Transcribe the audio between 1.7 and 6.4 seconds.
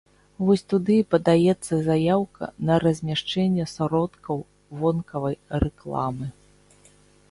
заяўка на размяшчэнне сродкаў вонкавай рэкламы.